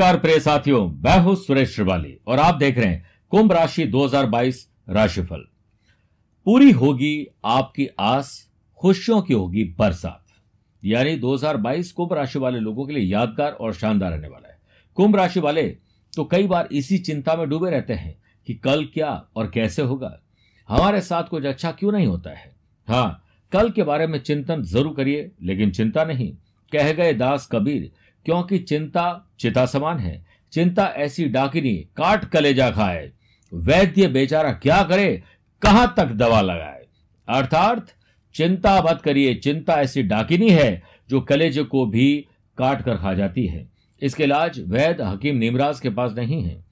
नमस्कार 0.00 0.18
प्रिय 0.18 0.38
साथियों, 0.40 0.88
मैं 0.88 1.18
हूँ 1.20 1.34
सुरेश 1.36 1.74
श्रिवाली 1.74 2.14
और 2.26 2.38
आप 2.38 2.54
देख 2.54 2.78
रहे 2.78 2.86
हैं 2.86 3.04
कुंभ 3.32 3.52
राशि 3.52 3.84
2022 3.86 4.56
राशिफल। 4.88 5.44
पूरी 6.46 6.70
होगी 6.70 7.26
आपकी 7.44 7.86
आस, 8.00 8.30
खुशियों 8.80 9.20
की 9.22 9.34
होगी 9.34 9.64
बरसात। 9.78 10.24
यानी 10.82 11.14
2022 11.16 11.92
कुंभ 11.92 12.12
राशि 12.12 12.38
वाले 12.38 12.58
लोगों 12.58 12.86
के 12.86 12.92
लिए 12.92 13.04
यादगार 13.04 13.52
और 13.52 13.74
शानदार 13.74 14.12
रहने 14.12 14.28
वाला 14.28 14.48
है। 14.48 14.58
कुंभ 14.96 15.16
राशि 15.16 15.40
वाले 15.40 15.66
तो 16.12 16.24
कई 16.24 16.46
बार 16.46 16.68
इसी 16.72 16.98
चिंता 16.98 17.36
में 17.36 17.48
डूबे 17.48 17.70
रहते 17.70 17.94
हैं 17.94 18.16
कि 18.46 18.54
कल 18.54 18.84
क्या 18.94 19.12
और 19.36 19.50
कैसे 19.50 19.82
होगा। 19.82 20.18
हमारे 20.68 21.00
साथ 21.00 21.24
कुछ 21.24 21.44
अच्छा 21.44 21.70
क्यों 21.70 21.92
नहीं 21.92 22.06
होता 22.06 22.30
है? 22.30 22.52
हाँ 22.88 23.24
कल 23.52 23.70
के 23.70 23.82
बारे 23.82 24.06
में 24.06 24.18
चिंतन 24.18 24.62
ज़रूर 24.62 24.94
करिए, 24.96 25.30
लेकिन 25.42 25.70
चिंता 25.70 26.04
नहीं। 26.04 26.32
कह 26.72 26.92
गए 26.92 27.12
दास 27.14 27.48
कबीर 27.52 27.90
क्योंकि 28.24 28.58
चिंता 28.58 29.30
चिता 29.40 29.66
समान 29.66 29.98
है। 29.98 30.26
चिंता 30.52 30.86
ऐसी 30.86 31.24
डाकिनी, 31.24 31.76
काट 31.76 32.24
कलेजा 32.24 32.70
खाए। 32.70 33.12
वैद्य 33.54 34.08
बेचारा 34.08 34.52
क्या 34.52 34.82
करे, 34.82 35.22
कहाँ 35.62 35.94
तक 35.96 36.06
दवा 36.06 36.40
लगाए? 36.40 36.86
अर्थात, 37.28 37.86
चिंता 38.34 38.82
मत 38.82 39.02
करिए, 39.04 39.34
चिंता 39.34 39.74
ऐसी 39.74 40.02
डाकिनी 40.02 40.50
है 40.50 40.82
जो 41.10 41.20
कलेजे 41.20 41.62
को 41.62 41.86
भी 41.86 42.26
काट 42.58 42.82
कर 42.82 42.96
खा 42.96 43.14
जाती 43.14 43.46
है। 43.46 43.68
इसके 44.02 44.24
इलाज 44.24 44.60
वैद 44.60 45.00
हकीम 45.00 45.36
निमराज 45.36 45.80
के 45.80 45.90
पास 45.90 46.12
नहीं 46.12 46.42
है। 46.42 46.64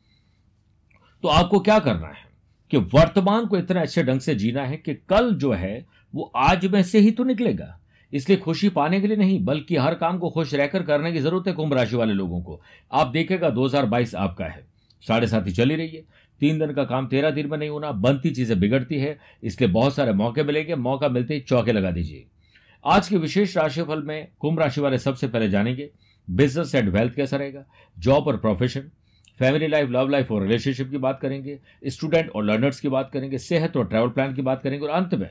तो 1.23 1.29
आपको 1.29 1.61
क्या 1.61 1.79
करना 1.79 2.07
है 2.07 2.29
कि 2.71 2.77
वर्तमान 2.77 3.47
को 3.47 3.59
इतने 3.59 3.81
अच्छे 3.81 4.03
ढंग 4.03 4.21
से 4.21 4.35
जीना 4.35 4.63
है 4.63 4.77
कि 4.77 4.95
कल 4.95 5.35
जो 5.35 5.53
है, 5.53 5.87
वो 6.15 6.33
आज 6.37 6.67
में 6.67 6.83
से 6.83 6.99
ही 6.99 7.11
तो 7.11 7.25
निकलेगा। 7.25 7.81
इसलिए 8.13 8.39
खुशी 8.39 8.69
पाने 8.69 9.01
के 9.01 9.07
लिए 9.07 9.17
नहीं, 9.17 9.45
बल्कि 9.45 9.77
हर 9.77 9.95
काम 9.95 10.19
को 10.19 10.31
खुश 10.31 10.55
रहकर 10.55 10.83
करने 10.83 11.13
की 11.13 11.19
ज़रूरत 11.19 11.47
है 11.47 11.53
कुंभ 11.53 11.75
राशि 11.75 11.97
वाले 11.97 12.13
लोगों 12.13 12.43
को। 12.43 12.63
आप 12.93 13.07
देखेगा 13.07 13.51
2022 13.51 14.15
आपका 14.15 14.45
है। 14.45 14.67
साढ़े 15.09 15.27
साथ 15.27 15.47
ही 15.47 15.53
चली 15.53 15.75
रही 15.75 15.89
है। 15.89 16.05
तीन 16.41 16.59
दिन 16.59 16.73
का 16.73 16.85
काम 16.85 17.07
तेरह 17.07 17.31
दिन 17.31 17.51
में 17.51 17.59
नहीं 17.59 17.69
होना, 17.69 17.93
बनती 17.93 18.31
चीज़ें 18.31 18.61
बिगड़ती 18.61 18.99
है, 18.99 19.19
इसलिए 19.43 19.71
बहुत 19.71 19.95
सारे 19.95 20.13
मौके 20.13 20.43
मिलेंगे। 20.43 20.75
मौका 20.75 21.09
मिलते 21.09 21.35
ही 21.35 21.41
चौके 21.41 21.73
लगा 21.73 21.91
दीजिए। 21.91 22.27
आज 22.85 23.09
के 23.09 23.17
विशेष 23.17 23.57
राशिफल 23.57 24.03
में 24.03 24.29
कुंभ 24.39 24.61
राशि 24.61 24.81
वाले 24.81 24.99
सबसे 24.99 25.29
पहले 25.29 25.49
जानेंगे। 25.49 25.91
बिज़नेस 26.31 26.75
एंड 26.75 26.89
वेल्थ 26.89 27.15
कैसा 27.15 27.37
रहेगा? 27.37 27.65
जॉब 27.99 28.27
और 28.27 28.37
profession. 28.37 28.81
Family 29.39 29.67
life, 29.67 29.91
love 29.91 30.09
life 30.09 30.33
और 30.33 30.43
रिलेशनशिप 30.43 30.91
की 30.91 30.97
बात 30.97 31.21
करेंगे। 31.21 31.59
स्टूडेंट 31.87 32.31
और 32.31 32.45
लर्नर्स 32.45 32.81
की 32.81 32.89
बात 32.89 33.11
करेंगे। 33.11 33.39
सेहत 33.39 33.77
और 33.77 33.89
ट्रैवल 33.89 34.09
प्लान 34.09 34.35
की 34.35 34.43
बात 34.43 34.63
करेंगे। 34.63 34.87
और 34.87 34.93
अंत 34.93 35.15
में 35.15 35.31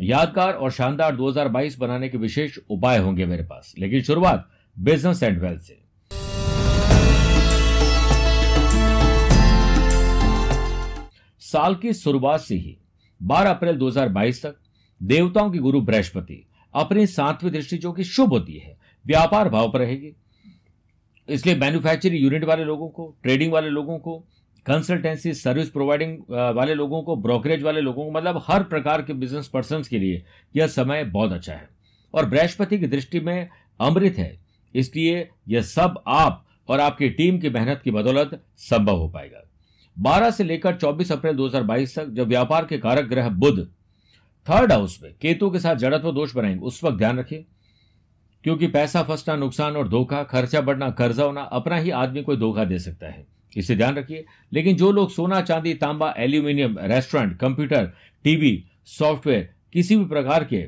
यादगार 0.00 0.52
और 0.52 0.70
शानदार 0.70 1.16
2022 1.16 1.78
बनाने 1.78 2.08
के 2.08 2.18
विशेष 2.18 2.58
उपाय 2.70 2.98
होंगे 2.98 3.26
मेरे 3.26 3.42
पास। 3.42 3.74
लेकिन 3.78 4.02
शुरुआत 4.02 4.48
बिज़नेस 4.78 5.22
एंड 5.22 5.42
वेल्थ 5.42 5.62
से। 5.62 5.82
साल 11.40 11.74
की 11.74 11.92
शुरुआत 11.92 12.40
से 12.40 12.54
ही 12.54 12.78
12 13.22 13.50
अप्रैल 13.50 13.76
2022 13.76 14.42
तक, 14.42 14.56
देवताओं 15.02 15.50
की 15.50 15.58
गुरु 15.58 15.80
बृहस्पति 15.80 16.46
अपनी 16.74 17.06
सातवीं 17.06 17.50
दृष्टि 17.50 17.78
जो 17.78 17.92
कि 17.92 18.04
शुभ 18.04 18.28
होती 18.28 18.52
है, 18.52 18.78
व्यापार 19.06 19.48
भाव 19.48 19.72
पर 19.72 19.78
रहेगी। 19.78 20.16
इसलिए 21.28 21.54
मैन्युफैक्चरिंग 21.56 22.24
यूनिट 22.24 22.44
वाले 22.44 22.64
लोगों 22.64 22.88
को 22.88 23.16
ट्रेडिंग 23.22 23.52
वाले 23.52 23.68
लोगों 23.68 23.98
को 23.98 24.24
कंसल्टेंसी 24.66 25.32
सर्विस 25.34 25.68
प्रोवाइडिंग 25.68 26.18
वाले 26.56 26.74
लोगों 26.74 27.02
को 27.02 27.16
ब्रोकरेज 27.16 27.62
वाले 27.62 27.80
लोगों 27.80 28.04
को 28.04 28.10
मतलब 28.10 28.42
हर 28.46 28.62
प्रकार 28.62 29.02
के 29.02 29.12
बिज़नेस 29.12 29.48
पर्सन 29.48 29.82
के 29.82 29.98
लिए 29.98 30.24
यह 30.56 30.66
समय 30.66 31.04
बहुत 31.04 31.32
अच्छा 31.32 31.52
है। 31.52 31.68
और 32.14 32.26
बृहस्पति 32.26 32.78
की 32.78 32.86
दृष्टि 32.86 33.20
में 33.20 33.48
अमृत 33.80 34.18
है, 34.18 34.38
इसलिए 34.74 35.28
यह 35.48 35.62
सब 35.62 36.02
आप 36.06 36.46
और 36.68 36.80
आपकी 36.80 37.08
टीम 37.10 37.38
की 37.38 37.50
मेहनत 37.50 37.80
की 37.84 37.90
बदौलत 37.90 38.42
संभव 38.56 38.96
हो 38.96 39.08
पाएगा। 39.08 39.42
12 39.96 40.30
से 40.30 40.44
लेकर 40.44 40.76
24 40.76 41.12
अप्रैल 41.12 41.36
2022 41.36 41.98
तक 41.98 42.08
जब 42.08 42.28
व्यापार 42.28 42.66
के 42.66 42.78
कारक 42.78 43.04
ग्रह 43.04 43.28
बुध 43.28 43.66
थर्ड 44.46 44.72
हाउस 44.72 44.98
में 45.02 45.12
केतु 45.20 45.50
के 45.50 45.58
साथ 45.58 45.76
जड़त्व 45.76 46.12
दोष 46.12 46.34
बनाएँगे, 46.34 46.60
उस 46.60 46.84
वक्त 46.84 46.98
ध्यान 46.98 47.18
रखिए। 47.18 47.44
क्योंकि 48.44 48.66
पैसा 48.66 49.02
फंसना, 49.02 49.36
नुकसान 49.36 49.76
और 49.76 49.88
धोखा, 49.88 50.22
खर्चा 50.22 50.60
बढ़ना, 50.60 50.90
कर्जा 50.90 51.24
होना, 51.24 51.40
अपना 51.42 51.76
ही 51.76 51.90
आदमी 51.90 52.22
कोई 52.22 52.36
धोखा 52.36 52.64
दे 52.64 52.78
सकता 52.78 53.06
है। 53.06 53.26
इसे 53.56 53.76
ध्यान 53.76 53.94
रखिए। 53.94 54.24
लेकिन 54.52 54.76
जो 54.76 54.90
लोग 54.92 55.10
सोना, 55.10 55.40
चांदी, 55.40 55.74
तांबा, 55.74 56.14
aluminium, 56.18 56.78
restaurant, 56.78 57.36
computer, 57.38 57.92
TV, 58.24 58.64
software, 58.88 59.48
किसी 59.72 59.96
भी 59.96 60.04
प्रकार 60.04 60.44
के 60.44 60.62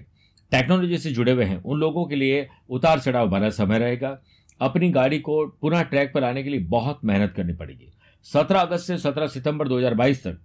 टेक्नोलॉजी 0.52 0.98
से 0.98 1.10
जुड़े 1.10 1.32
हुए 1.32 1.44
हैं, 1.44 1.62
उन 1.62 1.78
लोगों 1.80 2.04
के 2.04 2.16
लिए 2.16 2.46
उतार 2.70 3.00
चढ़ाव 3.00 3.28
भरा 3.28 3.48
समय 3.50 3.78
रहेगा। 3.78 4.18
अपनी 4.60 4.90
गाड़ी 4.90 5.18
को 5.18 5.46
पुनः 5.60 5.82
ट्रैक 5.82 6.12
पर 6.14 6.24
आने 6.24 6.42
के 6.42 6.50
लिए 6.50 6.60
बहुत 6.60 7.00
मेहनत 7.04 7.32
करनी 7.36 7.52
पड़ेगी। 7.52 7.88
17 8.26 8.60
अगस्त 8.60 8.86
से 8.86 8.98
17 8.98 9.26
सितंबर 9.26 9.68
2022 9.68 10.22
तक 10.22 10.38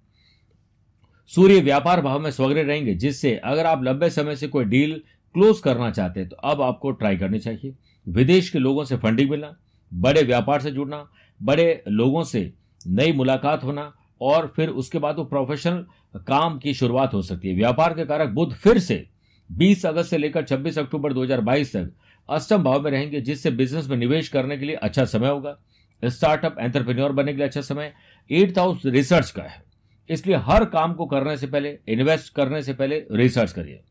सूर्य 1.31 1.59
व्यापार 1.61 2.01
भाव 2.01 2.19
में 2.19 2.29
स्वग्रह 2.31 2.61
रहेंगे, 2.61 2.93
जिससे 2.95 3.35
अगर 3.35 3.65
आप 3.65 3.83
लंबे 3.83 4.09
समय 4.09 4.35
से 4.35 4.47
कोई 4.47 4.65
डील 4.65 5.01
क्लोज 5.35 5.59
करना 5.59 5.89
चाहते 5.91 6.19
हैं 6.19 6.29
तो 6.29 6.35
अब 6.35 6.61
आपको 6.61 6.91
ट्राई 6.91 7.17
करनी 7.17 7.39
चाहिए। 7.39 7.73
विदेश 8.07 8.49
के 8.49 8.59
लोगों 8.59 8.83
से 8.85 8.97
फंडिंग 8.97 9.29
मिलना, 9.29 9.55
बड़े 9.91 10.23
व्यापार 10.23 10.61
से 10.61 10.71
जुड़ना 10.71 11.07
बड़े 11.43 11.83
लोगों 11.87 12.23
से 12.23 12.53
नई 12.87 13.11
मुलाकात 13.11 13.63
होना 13.63 13.95
और 14.21 14.47
फिर 14.55 14.69
उसके 14.69 14.99
बाद 14.99 15.15
वो 15.15 15.23
प्रोफेशनल 15.23 15.85
काम 16.17 16.59
की 16.59 16.73
शुरुआत 16.73 17.13
हो 17.13 17.21
सकती 17.21 17.47
है। 17.47 17.55
व्यापार 17.55 17.93
के 17.93 18.05
कारक 18.05 18.29
बुध 18.29 18.53
फिर 18.53 18.79
से 18.79 19.07
20 19.51 19.85
अगस्त 19.85 20.09
से 20.09 20.17
लेकर 20.17 20.43
26 20.43 20.79
अक्टूबर 20.79 21.13
2022 21.13 21.75
तक 21.75 21.91
अष्टम 22.29 22.63
भाव 22.63 22.81
में 22.81 22.91
रहेंगे, 22.91 23.21
जिससे 23.21 23.51
बिज़नेस 23.51 23.87
में 23.89 23.97
निवेश 23.97 24.27
करने 24.27 24.57
के 24.57 24.65
लिए 24.65 24.75
अच्छा 24.75 25.05
समय 25.05 25.29
होगा। 25.29 25.57
स्टार्टअप 26.05 26.55
एंटरप्रेन्योर 26.59 27.11
बनने 27.11 27.31
के 27.31 27.37
लिए 27.37 27.47
अच्छा 27.47 27.61
समय। 27.61 27.93
एट्थ 28.31 28.59
हाउस 28.59 28.81
रिसर्च 28.85 29.31
का 29.31 29.43
है। 29.43 29.63
इसलिए 30.09 30.35
हर 30.35 30.65
काम 30.65 30.93
को 30.93 31.05
करने 31.05 31.37
से 31.37 31.47
पहले 31.47 31.79
इन्वेस्ट 31.87 32.33
करने 32.33 32.61
से 32.61 32.73
पहले 32.73 33.03
रिसर्च 33.11 33.51
करिए। 33.51 33.81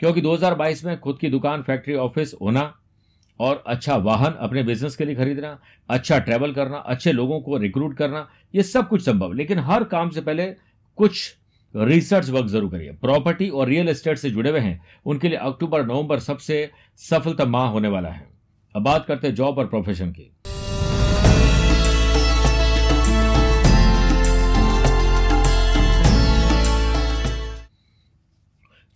क्योंकि 0.00 0.20
2022 0.20 0.84
में 0.84 1.00
खुद 1.00 1.18
की 1.18 1.28
दुकान 1.28 1.62
फैक्ट्री 1.62 1.94
ऑफ़िस 1.94 2.34
होना 2.42 2.78
और 3.42 3.62
अच्छा 3.66 3.96
वाहन 3.98 4.32
अपने 4.40 4.62
बिज़नेस 4.62 4.96
के 4.96 5.04
लिए 5.04 5.14
खरीदना 5.14 5.58
अच्छा 5.88 6.18
ट्रैवल 6.18 6.52
करना, 6.52 6.76
अच्छे 6.76 7.12
लोगों 7.12 7.40
को 7.40 7.56
रिक्रूट 7.58 7.96
करना, 7.96 8.28
ये 8.54 8.62
सब 8.64 8.88
कुछ 8.88 9.04
संभव 9.04 9.32
लेकिन 9.32 9.58
हर 9.60 9.84
काम 9.86 10.10
से 10.10 10.20
पहले 10.20 10.46
कुछ 10.98 11.34
रिसर्च 11.74 12.28
वर्क 12.30 12.46
ज़रूर 12.46 12.70
करिए। 12.70 12.92
प्रॉपर्टी 13.02 13.48
और 13.48 13.68
रियल 13.68 13.88
एस्टेट 13.88 14.18
से 14.18 14.30
जुड़े 14.30 14.50
हुए 14.50 14.60
हैं। 14.60 14.80
उनके 15.06 15.28
लिए 15.28 15.38
अक्टूबर, 15.38 15.86
नवंबर 15.86 16.18
सबसे 16.20 16.68
सफलता 17.00 17.44
माह 17.46 17.68
होने 17.68 17.88
वाला 17.88 18.08
है। 18.08 18.26
अब 18.74 18.82
बात 18.82 19.06
करते 19.06 19.26
हैं 19.26 19.34
जॉब 19.34 19.58
और 19.58 19.66
प्रोफेशन 19.66 20.10
की। 20.10 20.30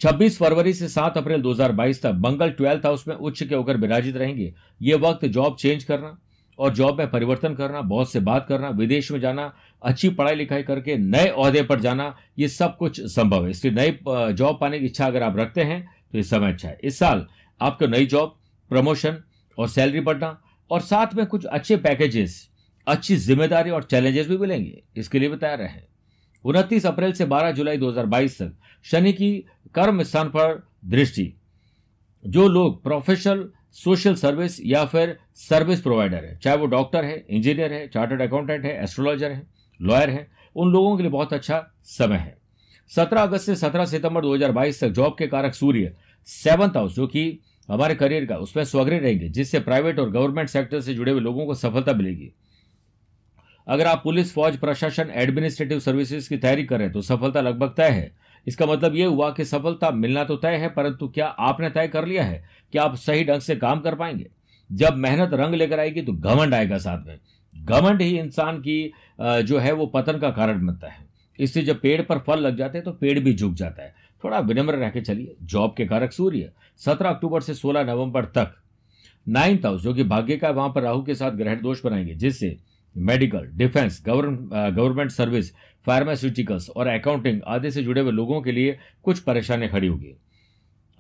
26 0.01 0.37
फरवरी 0.39 0.73
से 0.75 0.89
7 0.89 1.17
अप्रैल 1.19 1.43
2022 1.43 2.03
तक 2.03 2.15
मंगल 2.19 2.51
ट्वेल्थ 2.51 2.87
हाउस 2.87 3.07
में 3.09 3.15
उच्च 3.17 3.43
के 3.43 3.55
होकर 3.55 3.77
विराजित 3.77 4.17
रहेंगे। 4.17 4.53
ये 4.81 4.95
वक्त 4.97 5.25
जॉब 5.27 5.57
चेंज 5.57 5.85
करना 5.85 6.17
और 6.59 6.75
जॉब 6.75 6.99
में 6.99 7.11
परिवर्तन 7.11 7.55
करना 7.55 7.81
बहुत 7.83 8.13
से 8.13 8.21
बात 8.21 8.47
करना, 8.49 8.69
विदेश 8.71 9.11
में 9.13 9.21
जाना, 9.21 9.53
अच्छी 9.83 10.09
पढ़ाई 10.11 10.35
लिखाई 10.35 10.63
करके 10.63 10.97
नए 10.97 11.27
अहदे 11.29 11.63
पर 11.63 11.81
जाना, 11.81 12.15
ये 12.39 12.49
सब 12.49 12.77
कुछ 12.77 13.01
संभव 13.07 13.45
है। 13.45 13.51
इसलिए 13.51 13.75
नई 13.75 13.99
जॉब 14.33 14.59
पाने 14.61 14.79
की 14.79 14.87
इच्छा 14.87 15.07
अगर 15.07 15.23
आप 15.23 15.39
रखते 15.39 15.63
हैं 15.63 15.83
तो 15.83 16.19
ये 16.19 16.25
समय 16.25 16.53
अच्छा 16.53 16.69
है। 16.69 16.79
इस 16.85 16.99
साल 16.99 17.27
आपको 17.61 17.87
नई 17.89 18.07
जॉब, 18.07 18.37
प्रमोशन 18.71 19.23
और 19.59 19.69
सैलरी 19.69 20.01
बढ़ना 20.03 20.39
और 20.71 20.81
साथ 20.83 21.15
में 21.15 21.27
कुछ 21.27 21.45
अच्छे 21.47 21.77
पैकेजेस, 21.79 22.49
अच्छी 22.87 23.17
ज़िम्मेदारी 23.19 23.71
और 23.71 23.83
चैलेंजेस 23.85 24.29
भी 24.29 24.37
मिलेंगे। 24.39 24.83
इसके 24.97 25.19
लिए 25.19 25.29
भी 25.29 25.37
तैयार 25.37 25.59
रहें। 25.59 25.83
उनतीस 26.47 26.87
अप्रैल 26.87 27.13
से 27.13 27.25
12 27.25 27.51
जुलाई 27.51 27.77
2022 27.77 28.43
तक। 28.43 28.57
शनि 28.85 29.13
की 29.13 29.47
कर्म 29.75 30.03
स्थान 30.03 30.29
पर 30.29 30.69
दृष्टि। 30.85 31.35
जो 32.27 32.49
लोग 32.49 32.83
प्रोफेशनल 32.83 33.51
सोशल 33.73 34.15
सर्विस 34.15 34.67
या 34.67 34.85
फिर 34.85 35.19
सर्विस 35.35 35.81
प्रोवाइडर 35.81 36.25
है, 36.25 36.39
चाहे 36.39 36.57
वो 36.57 36.67
डॉक्टर 36.67 37.05
है 37.05 37.27
इंजीनियर 37.31 37.73
है 37.73 37.89
चार्टर्ड 37.89 38.23
अकाउंटेंट 38.23 38.65
है 38.65 38.83
एस्ट्रोलॉजर 38.83 39.31
है 39.31 39.47
लॉयर 39.83 40.11
है, 40.11 40.31
उन 40.57 40.73
लोगों 40.73 40.97
के 40.97 41.03
लिए 41.03 41.13
बहुत 41.13 41.33
अच्छा 41.33 41.73
समय 41.85 42.17
है। 42.17 42.39
17 42.89 43.23
अगस्त 43.23 43.47
से 43.47 43.57
17 43.57 43.85
सितंबर 43.85 44.23
2022 44.23 44.81
तक 44.81 44.89
जॉब 44.89 45.17
के 45.19 45.27
कारक 45.27 45.55
सूर्य 45.55 45.97
सेवंथ 46.27 46.71
हाउस 46.71 46.95
जो 46.95 47.07
कि 47.07 47.41
हमारे 47.71 47.95
करियर 47.95 48.27
का, 48.27 48.37
उसमें 48.37 48.65
स्वग्रह 48.65 48.99
रहेंगे, 48.99 49.29
जिससे 49.29 49.61
प्राइवेट 49.61 49.99
और 49.99 50.11
गवर्नमेंट 50.11 50.49
सेक्टर 50.49 50.81
से 50.81 50.95
जुड़े 50.95 51.13
हुए 51.13 51.21
लोगों 51.21 51.47
को 51.47 51.55
सफलता 51.55 51.93
मिलेगी। 51.93 52.33
अगर 53.67 53.87
आप 53.87 54.01
पुलिस, 54.05 54.33
फौज, 54.33 54.57
प्रशासन 54.57 55.11
एडमिनिस्ट्रेटिव 55.13 55.81
सर्विसेज़ 55.81 56.29
की 56.29 56.37
तैयारी 56.37 56.65
करें 56.65 56.91
तो 56.93 57.03
सफलता 57.03 57.41
लगभग 57.41 57.75
तय 57.77 57.89
है। 57.91 58.11
इसका 58.47 58.67
मतलब 58.67 58.95
यह 58.95 59.09
हुआ 59.09 59.31
कि 59.31 59.45
सफलता 59.45 59.91
मिलना 59.91 60.25
तो 60.25 60.37
तय 60.37 60.57
है, 60.57 60.69
परंतु 60.69 61.09
क्या 61.09 61.27
आपने 61.27 61.71
तय 61.71 61.89
कर 61.89 62.07
लिया 62.07 62.25
है 62.25 62.45
कि 62.73 62.79
आप 62.79 62.95
सही 62.97 63.25
ढंग 63.25 63.41
से 63.41 63.57
काम 63.57 63.81
कर 63.81 63.95
पाएँगे? 63.95 64.27
जब 64.71 64.97
मेहनत 64.97 65.35
रंग 65.35 65.55
लेकर 65.55 65.81
आएगी 65.81 66.03
तो 66.03 66.13
घमंड 66.13 66.55
आएगा 66.55 66.79
साथ 66.79 67.07
में। 67.07 67.19
घमंड 67.55 68.03
ही 68.03 68.19
इंसान 68.19 68.59
की 68.59 68.93
जो 69.21 69.59
है, 69.59 69.73
वो 69.73 69.87
पतन 69.87 70.19
का 70.19 70.31
कारण 70.31 70.67
बनता 70.67 70.89
है। 70.89 71.05
इससे 71.39 71.63
जब 71.63 71.81
पेड़ 71.81 72.01
पर 72.03 72.19
फल 72.19 72.41
लग 72.41 72.57
जाते 72.57 72.79
हैं 72.79 72.85
तो 72.85 72.93
पेड़ 72.93 73.19
भी 73.21 73.35
झुक 73.35 73.55
जाता 73.55 73.83
है। 73.83 73.95
थोड़ा 74.25 74.39
विनम्र 74.41 74.75
रह 74.75 74.91
के 74.91 75.01
चलिए। 75.01 75.35
जॉब 75.43 75.75
के 75.77 75.87
कारक 75.87 76.13
सूर्य, 76.13 76.51
सत्रह 76.81 77.11
अक्टूबर 77.11 77.41
से 77.41 77.55
सोलह 77.55 77.85
नवंबर 77.85 78.25
तक। 78.27 78.55
नाइन्थ 79.27 79.67
हाउस, 79.67 79.83
जो 79.83 79.95
कि 79.95 80.05
भाग्य 80.05 80.37
का 80.37 80.51
वहाँ 80.51 80.69
पर 80.69 80.83
राहु 80.83 81.03
के 81.03 81.15
साथ 81.15 81.31
ग्रहण 81.33 81.61
दोष 81.63 81.85
बनाएँगे, 81.85 82.15
जिससे 82.15 82.57
medical, 82.99 83.49
defence 83.55 84.03
government 84.07 85.11
service, 85.11 85.53
pharmaceuticals 85.87 86.69
और 86.71 86.87
अकाउंटिंग 86.89 87.41
आदि 87.47 87.71
से 87.71 87.83
जुड़े 87.83 88.01
हुए 88.01 88.13
लोगों 88.13 88.41
के 88.43 88.53
लिए 88.53 88.79
कुछ 89.05 89.19
परेशानी 89.21 89.69
खड़ी 89.69 89.87
होगी। 89.87 90.17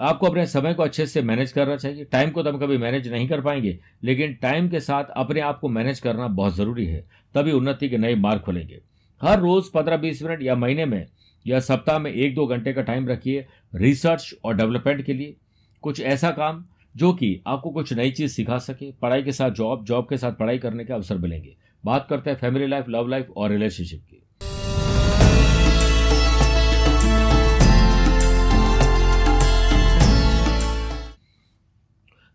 आपको 0.00 0.26
अपने 0.26 0.46
समय 0.46 0.74
को 0.74 0.82
अच्छे 0.82 1.06
से 1.06 1.22
मैनेज 1.22 1.52
करना 1.52 1.76
चाहिए। 1.76 2.04
टाइम 2.04 2.30
को 2.30 2.42
तो 2.42 2.50
हम 2.50 2.58
कभी 2.58 2.76
मैनेज 2.78 3.08
नहीं 3.08 3.28
कर 3.28 3.40
पाएँगे, 3.40 3.78
लेकिन 4.04 4.34
टाइम 4.34 4.68
के 4.68 4.80
साथ 4.80 5.04
अपने 5.16 5.40
आप 5.40 5.58
को 5.58 5.68
मैनेज 5.68 6.00
करना 6.00 6.26
बहुत 6.28 6.56
ज़रूरी 6.56 6.86
है, 6.86 7.04
तभी 7.34 7.52
उन्नति 7.52 7.88
के 7.88 7.98
नए 7.98 8.14
मार्ग 8.16 8.40
खुलेंगे। 8.40 8.80
हर 9.20 9.40
रोज 9.40 9.68
पंद्रह 9.70 9.96
बीस 9.96 10.22
मिनट 10.22 10.42
या 10.42 10.54
महीने 10.56 10.84
में 10.84 11.06
या 11.46 11.60
सप्ताह 11.60 11.98
में 11.98 12.10
एक 12.12 12.34
दो 12.34 12.46
घंटे 12.46 12.72
का 12.72 12.82
टाइम 12.82 13.08
रखिए 13.08 13.46
रिसर्च 13.74 14.34
और 14.44 14.56
डेवलपमेंट 14.56 15.04
के 15.04 15.12
लिए। 15.12 15.34
कुछ 15.82 16.00
ऐसा 16.02 16.30
काम 16.30 16.64
जो 16.94 17.12
कि 17.12 17.40
आपको 17.46 17.70
कुछ 17.70 17.92
नई 17.92 18.10
चीज़ 18.10 18.32
सिखा 18.32 18.58
सके, 18.58 18.90
पढ़ाई 18.92 19.22
के 19.22 19.32
साथ 19.32 19.50
जॉब 19.52 19.84
जॉब 19.84 20.06
के 20.08 20.16
साथ 20.16 20.32
पढ़ाई 20.32 20.58
करने 20.58 20.84
के 20.84 20.92
अवसर 20.92 21.18
मिलेंगे। 21.18 21.56
बात 21.86 22.06
करते 22.10 22.30
हैं 22.30 22.36
फैमिली 22.36 22.66
लाइफ 22.66 22.84
लव 22.88 23.08
लाइफ 23.08 23.30
और 23.36 23.50
रिलेशनशिप 23.50 24.00
की। 24.00 24.22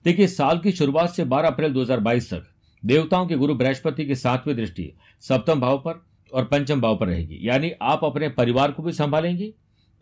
देखिए, 0.05 0.27
साल 0.27 0.59
की 0.59 0.71
शुरुआत 0.71 1.09
से 1.09 1.25
12 1.25 1.47
अप्रैल 1.47 1.73
2022 1.73 2.29
तक 2.33 2.47
देवताओं 2.85 3.27
के 3.27 3.35
गुरु 3.35 3.55
बृहस्पति 3.55 4.05
की 4.05 4.15
सातवीं 4.15 4.55
दृष्टि 4.55 4.91
सप्तम 5.21 5.59
भाव 5.61 5.77
पर 5.77 6.05
और 6.33 6.45
पंचम 6.45 6.81
भाव 6.81 6.97
पर 6.97 7.07
रहेगी। 7.07 7.39
यानी 7.41 7.71
आप 7.81 8.03
अपने 8.03 8.29
परिवार 8.29 8.71
को 8.71 8.83
भी 8.83 8.91
संभालेंगे 8.91 9.53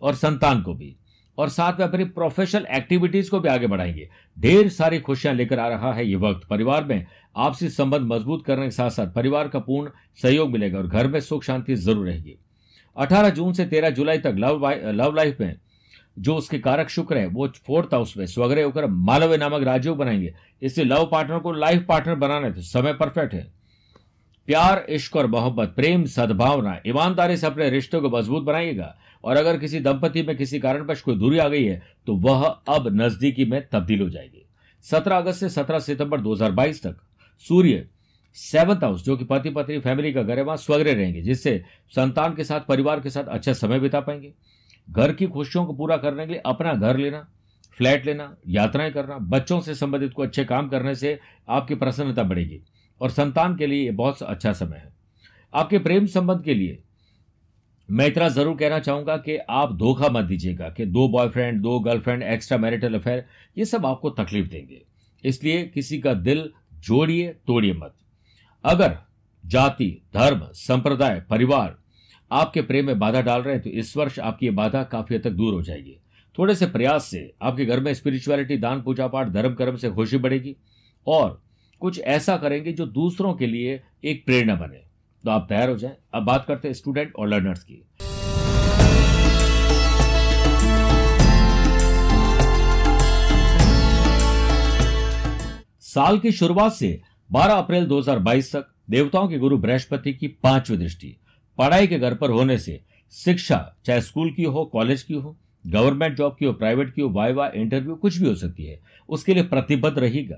और 0.01 0.15
संतान 0.15 0.61
को 0.61 0.73
भी। 0.73 0.95
और 1.39 1.49
साथ 1.49 1.79
में 1.79 1.85
अपनी 1.87 2.03
प्रोफेशनल 2.03 2.65
एक्टिविटीज़ 2.71 3.29
को 3.31 3.39
भी 3.39 3.49
आगे 3.49 3.67
बढ़ाएँगे। 3.67 4.09
ढेर 4.37 4.69
सारी 4.69 4.99
खुशियाँ 4.99 5.33
लेकर 5.35 5.59
आ 5.59 5.67
रहा 5.67 5.93
है 5.93 6.07
ये 6.07 6.15
वक्त। 6.15 6.47
परिवार 6.47 6.83
में 6.83 7.05
आपसी 7.37 7.69
संबंध 7.69 8.01
मज़बूत 8.01 8.45
करने 8.45 8.65
के 8.65 8.71
साथ 8.71 8.89
साथ 8.89 9.07
परिवार 9.07 9.47
का 9.47 9.59
पूर्ण 9.59 9.89
सहयोग 10.21 10.51
मिलेगा 10.51 10.77
और 10.77 10.87
घर 10.87 11.07
में 11.07 11.19
सुख 11.19 11.43
शांति 11.43 11.75
ज़रूर 11.75 12.05
रहेगी। 12.07 12.37
18 12.97 13.29
जून 13.29 13.53
से 13.53 13.65
13 13.65 13.89
जुलाई 13.89 14.17
तक 14.17 14.35
लव 14.37 14.67
लव 14.91 15.15
लाइफ 15.15 15.37
में 15.39 15.55
जो 16.19 16.35
उसके 16.35 16.59
कारक 16.59 16.89
शुक्र 16.89 17.17
है, 17.17 17.27
वो 17.27 17.47
फोर्थ 17.47 17.93
हाउस 17.93 18.17
में 18.17 18.25
स्वग्रह 18.25 18.63
होकर 18.63 18.85
मालव्य 18.87 19.37
नामक 19.37 19.63
राजयोग 19.63 19.97
बनाएँगे। 19.97 20.33
इससे 20.61 20.83
लव 20.83 21.09
पार्टनर 21.11 21.39
को 21.39 21.51
लाइफ 21.51 21.85
पार्टनर 21.89 22.15
बनाने 22.15 22.61
समय 22.61 22.93
परफेक्ट 22.93 23.33
है। 23.33 23.58
प्यार, 24.49 24.85
इश्क 24.89 25.15
और 25.15 25.27
मोहब्बत, 25.27 25.73
प्रेम, 25.75 26.05
सद्भावना, 26.05 26.79
ईमानदारी 26.87 27.37
से 27.37 27.47
अपने 27.47 27.69
रिश्तों 27.69 28.01
को 28.01 28.09
मज़बूत 28.09 28.43
बनाइएगा। 28.43 28.95
और 29.23 29.37
अगर 29.37 29.57
किसी 29.57 29.79
दंपति 29.79 30.21
में 30.21 30.37
किसी 30.37 30.59
कारणवश 30.59 31.01
कोई 31.01 31.15
दूरी 31.15 31.37
आ 31.37 31.47
गई 31.47 31.65
है 31.65 31.81
तो 32.07 32.15
वह 32.15 32.45
अब 32.45 32.87
नजदीकी 33.01 33.45
में 33.45 33.67
तब्दील 33.71 34.01
हो 34.01 34.09
जाएगी। 34.09 34.45
सत्रह 34.81 35.17
अगस्त 35.17 35.39
से 35.39 35.49
सत्रह 35.49 35.79
सितंबर 35.79 36.21
2022 36.21 36.83
तक 36.83 36.97
सूर्य, 37.47 37.87
सेवंथ 38.33 38.83
हाउस, 38.83 39.05
जो 39.05 39.17
कि 39.17 39.25
पति 39.25 39.49
पत्नी 39.49 39.79
फैमिली 39.79 40.13
का 40.13 40.23
घर 40.23 40.37
है, 40.37 40.43
वहाँ 40.43 40.57
स्वग्रह 40.57 40.93
रहेंगे, 40.93 41.21
जिससे 41.21 41.63
संतान 41.89 42.35
के 42.35 42.43
साथ, 42.43 42.61
परिवार 42.61 42.99
के 42.99 43.09
साथ 43.09 43.23
अच्छा 43.23 43.53
समय 43.53 43.79
बिता 43.79 43.99
पाएँगे। 43.99 44.33
घर 44.89 45.13
की 45.13 45.27
खुशियों 45.27 45.65
को 45.65 45.73
पूरा 45.73 45.97
करने 45.97 46.25
के 46.25 46.31
लिए 46.31 46.41
अपना 46.45 46.73
घर 46.73 46.97
लेना, 46.97 47.27
फ्लैट 47.77 48.05
लेना, 48.05 48.35
यात्राएँ 48.47 48.91
करना, 48.91 49.17
बच्चों 49.17 49.61
से 49.61 49.75
संबंधित 49.75 50.13
को 50.13 50.23
अच्छे 50.23 50.45
काम 50.45 50.69
करने 50.69 50.95
से 50.95 51.19
आपकी 51.49 51.75
प्रसन्नता 51.75 52.23
बढ़ेगी। 52.23 52.61
और 53.01 53.09
संतान 53.11 53.55
के 53.55 53.67
लिए 53.67 53.91
बहुत 53.93 54.21
अच्छा 54.23 54.53
समय 54.53 54.77
है। 54.77 54.91
आपके 55.53 55.79
प्रेम 55.79 56.05
संबंध 56.07 56.43
के 56.43 56.53
लिए 56.53 56.83
मैं 57.89 58.07
इतना 58.07 58.27
ज़रूर 58.29 58.55
कहना 58.57 58.79
चाहूँगा 58.79 59.15
कि 59.17 59.37
आप 59.49 59.73
धोखा 59.73 60.09
मत 60.09 60.25
दीजिएगा 60.25 60.69
कि 60.69 60.85
दो 60.87 61.07
बॉयफ्रेंड 61.07 61.61
दो 61.61 61.79
गर्लफ्रेंड 61.79 62.23
एक्स्ट्रा 62.23 62.57
मैरिटल 62.57 62.93
अफेयर 62.93 63.25
ये 63.57 63.65
सब 63.65 63.85
आपको 63.85 64.09
तकलीफ़ 64.11 64.49
देंगे। 64.49 64.81
इसलिए 65.23 65.63
किसी 65.65 65.99
का 65.99 66.13
दिल 66.15 66.49
जोड़िए, 66.79 67.27
तोड़िए 67.47 67.73
मत। 67.73 67.95
अगर 68.63 68.97
जाति, 69.43 69.89
धर्म, 70.13 70.47
संप्रदाय, 70.53 71.19
परिवार 71.29 71.77
आपके 72.31 72.61
प्रेम 72.61 72.85
में 72.85 72.99
बाधा 72.99 73.21
डाल 73.21 73.41
रहे 73.41 73.53
हैं 73.53 73.63
तो 73.63 73.69
इस 73.71 73.95
वर्ष 73.97 74.19
आपकी 74.21 74.45
ये 74.45 74.51
बाधा 74.53 74.83
काफ़ी 74.85 75.15
हद 75.15 75.21
तक 75.21 75.31
दूर 75.31 75.53
हो 75.53 75.61
जाएगी। 75.61 75.95
थोड़े 76.37 76.55
से 76.55 76.65
प्रयास 76.67 77.05
से 77.05 77.31
आपके 77.41 77.65
घर 77.65 77.79
में 77.79 77.93
स्पिरिचुअलिटी 77.93 78.57
दान, 78.57 78.81
पूजा 78.81 79.07
पाठ, 79.07 79.27
धर्म, 79.29 79.53
कर्म 79.55 79.75
से 79.75 79.89
खुशी 79.91 80.17
बढ़ेगी 80.19 80.55
और 81.07 81.41
कुछ 81.79 81.99
ऐसा 81.99 82.37
करेंगे 82.37 82.71
जो 82.73 82.85
दूसरों 82.85 83.33
के 83.33 83.47
लिए 83.47 83.81
एक 84.03 84.25
प्रेरणा 84.25 84.55
बने। 84.55 84.81
तो 85.23 85.31
आप 85.31 85.45
तैयार 85.49 85.69
हो 85.69 85.77
जाए। 85.77 85.97
अब 86.13 86.23
बात 86.23 86.45
करते 86.47 86.67
हैं 86.67 86.75
स्टूडेंट 86.75 87.15
और 87.15 87.27
लर्नर्स 87.27 87.63
की। 87.63 87.83
साल 95.79 96.19
की 96.19 96.31
शुरुआत 96.31 96.73
से 96.73 97.01
12 97.31 97.53
अप्रैल 97.53 97.85
2022 97.85 98.55
तक 98.55 98.67
देवताओं 98.89 99.27
के 99.27 99.37
गुरु 99.37 99.57
बृहस्पति 99.57 100.13
की 100.13 100.27
पांचवी 100.27 100.77
दृष्टि, 100.77 101.15
पढ़ाई 101.57 101.87
के 101.87 101.99
घर 101.99 102.15
पर 102.15 102.29
होने 102.29 102.57
से 102.57 102.81
शिक्षा, 103.11 103.75
चाहे 103.85 104.01
स्कूल 104.01 104.33
की 104.33 104.43
हो, 104.43 104.65
कॉलेज 104.65 105.03
की 105.03 105.13
हो, 105.13 105.37
गवर्नमेंट 105.67 106.17
जॉब 106.17 106.35
की 106.39 106.45
हो, 106.45 106.53
प्राइवेट 106.53 106.93
की 106.93 107.01
हो 107.01 107.09
वाई 107.09 107.33
इंटरव्यू 107.55 107.95
कुछ 107.95 108.17
भी 108.17 108.27
हो 108.27 108.35
सकती 108.35 108.63
है, 108.63 108.79
उसके 109.09 109.33
लिए 109.33 109.43
प्रतिबद्ध 109.43 109.99
रहेगा 109.99 110.35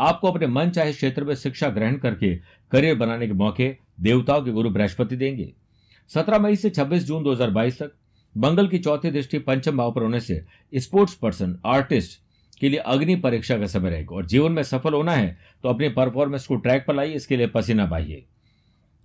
आपको 0.00 0.30
अपने 0.30 0.46
मन 0.46 0.70
चाहे 0.70 0.92
क्षेत्र 0.92 1.24
में 1.24 1.34
शिक्षा 1.34 1.68
ग्रहण 1.68 1.96
करके 1.98 2.34
करियर 2.72 2.94
बनाने 2.94 3.26
के 3.26 3.32
मौके 3.34 3.68
देवताओं 4.00 4.42
के 4.42 4.50
गुरु 4.50 4.70
बृहस्पति 4.70 5.16
देंगे। 5.16 5.52
17 6.10 6.38
मई 6.38 6.56
से 6.56 6.70
26 6.70 7.02
जून 7.02 7.24
2022 7.24 7.78
तक 7.78 7.92
मंगल 8.34 8.68
की 8.68 8.78
चौथी 8.78 9.10
दृष्टि 9.10 9.38
पंचम 9.40 9.76
भाव 9.76 9.92
पर 9.92 10.02
होने 10.02 10.20
से 10.20 10.44
स्पोर्ट्स 10.74 11.14
पर्सन, 11.14 11.58
आर्टिस्ट 11.66 12.20
के 12.60 12.68
लिए 12.68 12.78
अग्नि 12.78 13.16
परीक्षा 13.16 13.58
का 13.58 13.66
समय 13.66 13.90
रहेगा 13.90 14.16
और 14.16 14.26
जीवन 14.26 14.52
में 14.52 14.62
सफल 14.62 14.94
होना 14.94 15.12
है 15.12 15.36
तो 15.62 15.68
अपनी 15.68 15.88
परफॉर्मेंस 15.90 16.46
को 16.46 16.56
ट्रैक 16.56 16.84
पर 16.86 16.94
लाइए, 16.94 17.14
इसके 17.14 17.36
लिए 17.36 17.46
पसीना 17.46 17.86
पाइए 17.86 18.24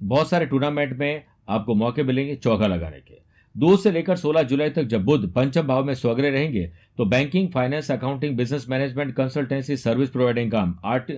बहुत 0.01 0.29
सारे 0.29 0.45
टूर्नामेंट 0.45 0.97
में 0.99 1.23
आपको 1.49 1.75
मौके 1.75 2.03
मिलेंगे 2.03 2.35
चौका 2.35 2.67
लगाने 2.67 2.99
के। 2.99 3.24
दो 3.55 3.75
से 3.77 3.91
लेकर 3.91 4.15
सोलह 4.15 4.43
जुलाई 4.43 4.69
तक 4.69 4.83
जब 4.83 5.03
बुद्ध 5.05 5.27
पंचम 5.33 5.67
भाव 5.67 5.83
में 5.83 5.93
स्वग्रह 5.93 6.29
रहेंगे 6.29 6.65
तो 6.97 7.05
banking 7.05 7.49
finance 7.51 7.91
accounting 7.91 8.35
business 8.37 8.65
management 8.69 9.15
consultancy 9.15 9.77
service 9.77 10.09
providing 10.09 10.51
काम 10.51 10.75
आर्ट 10.85 11.11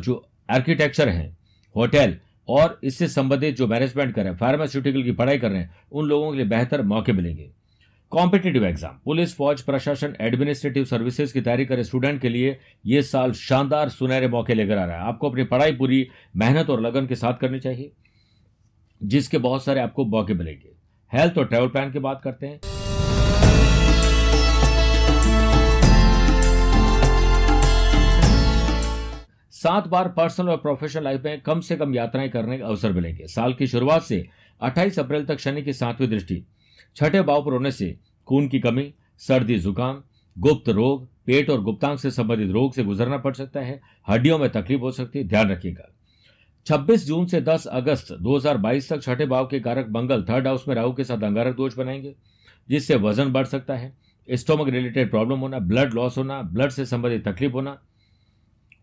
जो 0.00 0.24
आर्किटेक्चर 0.50 1.08
है 1.08 1.36
होटल 1.74 2.16
और 2.48 2.78
इससे 2.84 3.08
संबंधित 3.08 3.56
जो 3.56 3.66
मैनेजमेंट 3.66 4.14
कर 4.14 4.22
रहे 4.22 4.32
हैं 4.32 4.38
फार्मास्यूटिकल 4.38 5.02
की 5.02 5.12
पढ़ाई 5.12 5.38
कर 5.38 5.50
रहे 5.50 5.60
हैं, 5.60 5.74
उन 5.92 6.06
लोगों 6.08 6.30
के 6.30 6.36
लिए 6.36 6.46
बेहतर 6.46 6.82
मौके 6.84 7.12
मिलेंगे। 7.12 7.50
कॉम्पिटेटिव 8.12 8.64
एग्ज़ाम 8.66 8.98
पुलिस, 9.04 9.34
फौज, 9.36 9.60
प्रशासन 9.62 10.14
एडमिनिस्ट्रेटिव 10.20 10.84
सर्विसेज़ 10.84 11.32
की 11.32 11.40
तैयारी 11.40 11.64
करे 11.66 11.84
स्टूडेंट 11.84 12.20
के 12.20 12.28
लिए 12.28 12.56
ये 12.86 13.02
साल 13.02 13.32
शानदार 13.34 13.88
सुनहरे 13.90 14.28
मौके 14.28 14.54
लेकर 14.54 14.78
आ 14.78 14.84
रहा 14.84 14.96
है। 14.96 15.08
आपको 15.08 15.30
अपनी 15.30 15.44
पढ़ाई 15.44 15.72
पूरी 15.74 16.06
मेहनत 16.36 16.70
और 16.70 16.80
लगन 16.80 17.06
के 17.06 17.14
साथ 17.16 17.38
करनी 17.40 17.60
चाहिए, 17.60 17.92
जिसके 19.00 19.38
बहुत 19.40 19.64
सारे 19.64 19.80
आपको 19.80 20.04
मौके 20.06 20.34
मिलेंगे। 20.34 20.76
हेल्थ 21.12 21.38
और 21.38 21.44
ट्रेवल 21.44 21.68
प्लान 21.68 21.92
की 21.92 21.98
बात 21.98 22.20
करते 22.24 22.46
हैं। 22.46 22.60
सात 29.50 29.88
बार 29.88 30.08
पर्सनल 30.08 30.48
और 30.48 30.56
प्रोफेशनल 30.56 31.04
लाइफ 31.04 31.22
में 31.24 31.40
कम 31.40 31.60
से 31.60 31.76
कम 31.76 31.94
यात्राएँ 31.94 32.28
करने 32.28 32.56
के 32.56 32.62
अवसर 32.62 32.92
मिलेंगे। 32.92 33.26
साल 33.26 33.54
की 33.54 33.66
शुरुआत 33.66 34.02
से 34.02 34.28
28 34.60 34.98
अप्रैल 34.98 35.24
तक 35.24 35.38
शनि 35.38 35.62
की 35.62 35.72
सातवीं 35.72 36.08
दृष्टि, 36.08 36.44
छठे 36.96 37.22
भाव 37.22 37.44
पर 37.44 37.52
होने 37.52 37.70
से 37.70 37.96
खून 38.28 38.48
की 38.48 38.60
कमी, 38.60 38.94
सर्दी, 39.18 39.58
जुकाम, 39.58 40.02
गुप्त 40.38 40.68
रोग, 40.68 41.08
पेट 41.26 41.50
और 41.50 41.60
गुप्तांग 41.60 41.98
से 41.98 42.10
संबंधित 42.10 42.50
रोग 42.50 42.74
से 42.74 42.84
गुजरना 42.84 43.18
पड़ 43.18 43.34
सकता 43.34 43.60
है। 43.60 43.80
हड्डियों 44.08 44.38
में 44.38 44.50
तकलीफ़ 44.50 44.80
हो 44.80 44.90
सकती 44.90 45.18
है। 45.18 45.28
ध्यान 45.28 45.50
रखिएगा। 45.50 45.97
26 46.66 47.06
जून 47.06 47.26
से 47.26 47.40
10 47.42 47.66
अगस्त 47.68 48.12
2022 48.22 48.88
तक 48.88 49.02
छठे 49.02 49.26
भाव 49.26 49.46
के 49.46 49.60
कारक 49.60 49.88
मंगल 49.90 50.22
थर्ड 50.22 50.46
हाउस 50.46 50.66
में 50.68 50.74
राहु 50.74 50.92
के 50.92 51.04
साथ 51.04 51.22
अंगारक 51.24 51.56
दोष 51.56 51.76
बनाएँगे, 51.76 52.14
जिससे 52.68 52.96
वज़न 52.96 53.32
बढ़ 53.32 53.46
सकता 53.46 53.74
है। 53.74 53.92
स्टोमक 54.28 54.68
रिलेटेड 54.68 55.10
प्रॉब्लम 55.10 55.38
होना 55.38 55.58
ब्लड 55.60 55.94
लॉस 55.94 56.18
होना 56.18 56.40
ब्लड 56.44 56.70
से 56.70 56.86
संबंधित 56.86 57.26
तकलीफ़ 57.28 57.52
होना, 57.52 57.78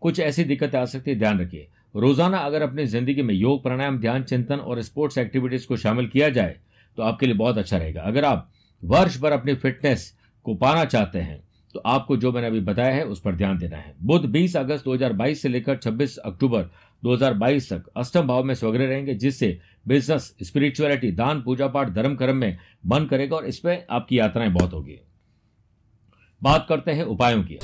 कुछ 0.02 0.20
ऐसी 0.20 0.44
दिक्कतें 0.44 0.78
आ 0.78 0.84
सकती 0.84 1.10
है, 1.10 1.18
ध्यान 1.18 1.40
रखिए। 1.40 1.68
रोज़ाना 1.94 2.38
अगर 2.38 2.62
अपनी 2.62 2.86
ज़िंदगी 2.86 3.22
में 3.22 3.34
योग, 3.34 3.62
प्राणायाम, 3.62 3.98
ध्यान, 3.98 4.22
चिंतन 4.24 4.56
और 4.56 4.82
स्पोर्ट्स 4.82 5.18
एक्टिविटीज़ 5.18 5.66
को 5.66 5.76
शामिल 5.76 6.06
किया 6.08 6.28
जाए 6.30 6.56
तो 6.98 7.02
आपके 7.02 7.26
लिए 7.26 7.34
बहुत 7.36 7.58
अच्छा 7.58 7.76
रहेगा। 7.76 8.02
अगर 8.02 8.24
आप 8.24 8.50
वर्ष 8.82 9.20
भर 9.20 9.32
अपनी 9.32 9.54
फिटनेस 9.54 10.12
को 10.46 10.54
पाना 10.56 10.84
चाहते 10.86 11.18
हैं 11.18 11.42
तो 11.74 11.80
आपको 11.86 12.16
जो 12.16 12.30
मैंने 12.32 12.46
अभी 12.46 12.60
बताया 12.60 12.94
है, 12.94 13.04
उस 13.04 13.20
पर 13.20 13.34
ध्यान 13.34 13.58
देना 13.58 13.76
है। 13.76 13.94
बुध 14.02 14.26
20 14.26 14.56
अगस्त 14.56 14.84
2022 14.84 15.42
से 15.42 15.48
लेकर 15.48 15.76
26 15.76 16.16
अक्टूबर 16.18 16.70
2022 17.02 17.72
तक 17.72 17.84
अष्टम 17.96 18.26
भाव 18.26 18.44
में 18.44 18.54
स्वग्रह 18.54 18.86
रहेंगे, 18.86 19.14
जिससे 19.14 19.60
बिज़नेस 19.88 20.36
स्पिरिचुअलिटी 20.42 21.12
दान, 21.12 21.42
पूजा 21.42 21.66
पाठ, 21.66 21.88
धर्म 21.88 22.16
कर्म 22.16 22.36
में 22.36 22.58
मन 22.86 23.04
करेगा 23.04 23.36
और 23.36 23.46
इसमें 23.46 23.86
आपकी 23.90 24.18
यात्राएँ 24.18 24.50
बहुत 24.50 24.72
होगी। 24.72 25.00
बात 26.42 26.66
करते 26.68 26.90
हैं 26.90 27.04
उपायों 27.04 27.44
की। 27.44 27.58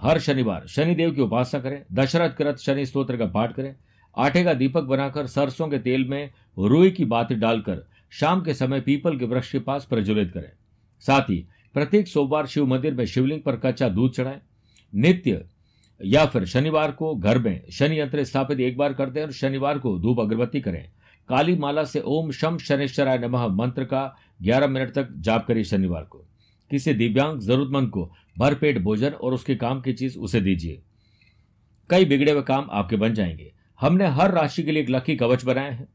हर 0.00 0.18
शनिवार 0.18 0.66
शनिदेव 0.66 1.10
की 1.10 1.20
उपासना 1.20 1.60
करें, 1.60 1.82
दशरथ 1.92 2.30
कृत 2.30 2.56
शनि 2.56 2.86
स्त्रोत्र 2.86 3.16
का 3.16 3.26
पाठ 3.26 3.54
करें, 3.54 3.76
आटे 4.18 4.44
का 4.44 4.54
दीपक 4.54 4.82
बनाकर 4.82 5.26
सरसों 5.26 5.68
के 5.68 5.78
तेल 5.78 6.08
में 6.08 6.30
रुई 6.58 6.90
की 6.90 7.04
बात 7.04 7.32
डालकर 7.32 7.88
शाम 8.10 8.44
के 8.44 8.54
समय 8.54 8.80
पीपल 8.80 9.18
के 9.18 9.24
वृक्ष 9.24 9.52
के 9.52 9.58
पास 9.58 9.84
प्रज्वलित 9.84 10.32
करें। 10.32 10.52
साथ 11.00 11.22
ही 11.22 11.46
प्रत्येक 11.76 12.08
सोमवार 12.08 12.46
शिव 12.46 12.66
मंदिर 12.66 12.94
में 12.94 13.04
शिवलिंग 13.06 13.40
पर 13.40 13.56
कच्चा 13.56 13.88
दूध 13.88 14.12
चढ़ाएँ। 14.12 14.40
नित्य, 14.94 15.46
या 16.04 16.26
फिर 16.26 16.44
शनिवार 16.44 16.92
को 16.92 17.16
घर 17.16 17.38
में 17.38 17.70
शनि 17.70 18.00
यंत्र 18.00 18.24
स्थापित 18.24 18.60
एक 18.60 18.76
बार 18.76 18.92
करते 18.92 19.20
हैं 19.20 19.26
और 19.26 19.32
शनिवार 19.32 19.78
को 19.78 19.98
धूप 19.98 20.20
अगरबत्ती 20.20 20.60
करें। 20.60 20.88
काली 21.28 21.56
माला 21.56 21.84
से 21.84 22.00
ओम 22.00 22.30
शम 22.30 22.58
शनिश्चराय 22.58 23.18
नमः 23.18 23.46
मंत्र 23.46 23.84
का 23.84 24.16
11 24.42 24.66
मिनट 24.66 24.92
तक 24.92 25.08
जाप 25.16 25.46
करिए 25.46 25.64
शनिवार 25.64 26.02
को। 26.02 26.18
किसी 26.70 26.94
दिव्यांग 26.94 27.40
जरूरतमंद 27.40 27.90
को 27.90 28.12
भरपेट 28.38 28.78
भोजन 28.78 29.10
और 29.10 29.34
उसके 29.34 29.56
काम 29.56 29.80
की 29.80 29.92
चीज़ 29.92 30.18
उसे 30.18 30.40
दीजिए। 30.40 30.82
कई 31.90 32.04
बिगड़े 32.04 32.32
हुए 32.32 32.42
काम 32.42 32.68
आपके 32.70 32.96
बन 32.96 33.14
जाएँगे। 33.14 33.52
हमने 33.80 34.06
हर 34.06 34.34
राशि 34.34 34.62
के 34.62 34.72
लिए 34.72 34.82
एक 34.82 34.90
लकी 34.90 35.16
कवच 35.16 35.44
बनाए 35.44 35.70
हैं। 35.70 35.88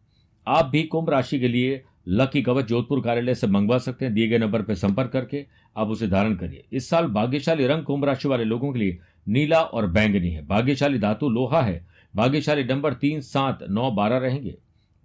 आप 0.48 0.66
भी 0.66 0.84
कुंभ 0.84 1.10
राशि 1.10 1.40
के 1.40 1.48
लिए 1.48 1.84
लकी 2.08 2.42
कवच 2.42 2.66
जोधपुर 2.66 3.02
कार्यालय 3.02 3.36
से 3.36 3.48
मंगवा 3.48 3.78
सकते 3.78 4.06
हैं। 4.06 4.14
दिए 4.14 4.28
गए 4.28 4.38
नंबर 4.38 4.62
पर 4.62 4.76
संपर्क 4.76 5.12
करके 5.12 5.61
आप 5.76 5.88
उसे 5.88 6.08
धारण 6.08 6.36
करिए। 6.36 6.64
इस 6.72 6.90
साल 6.90 7.08
भाग्यशाली 7.08 7.68
रंग 7.68 7.84
कुंभ 7.84 8.06
राशि 8.06 8.28
वाले 8.28 8.44
लोगों 8.44 8.72
के 8.74 8.80
लिए 8.80 8.98
नीला 9.28 9.62
और 9.62 9.88
बैंगनी 9.88 10.32
है। 10.32 10.46
भाग्यशाली 10.48 11.00
धातु 11.00 11.30
लोहा 11.30 11.62
है। 11.62 11.86
भाग्यशाली 12.16 12.64
नंबर 12.64 12.94
तीन, 12.94 13.22
सात, 13.22 13.60
नौ, 13.70 13.92
बारह 13.92 14.18
रहेंगे। 14.18 14.56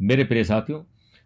मेरे 0.01 0.25
प्रिय 0.25 0.45
साथियों, 0.45 0.83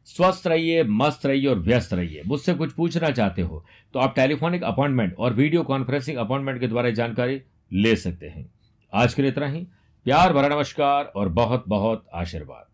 स्वस्थ 0.06 0.46
रहिए, 0.46 0.82
मस्त 0.84 1.26
रहिए 1.26 1.46
और 1.46 1.58
व्यस्त 1.58 1.92
रहिए। 1.94 2.22
मुझसे 2.26 2.54
कुछ 2.54 2.72
पूछना 2.72 3.10
चाहते 3.10 3.42
हो 3.42 3.64
तो 3.94 3.98
आप 3.98 4.14
टेलीफोनिक 4.14 4.62
अपॉइंटमेंट 4.62 5.14
और 5.18 5.32
वीडियो 5.32 5.62
कॉन्फ्रेंसिंग 5.62 6.16
अपॉइंटमेंट 6.16 6.60
के 6.60 6.68
द्वारा 6.68 6.90
जानकारी 6.90 7.40
ले 7.72 7.94
सकते 7.96 8.28
हैं। 8.28 8.48
आज 8.92 9.14
के 9.14 9.22
लिए 9.22 9.30
इतना 9.30 9.46
ही। 9.46 9.66
प्यार 10.06 10.32
भरा 10.32 10.48
नमस्कार 10.48 11.04
और 11.04 11.28
बहुत 11.28 11.64
बहुत 11.68 12.06
आशीर्वाद। 12.14 12.69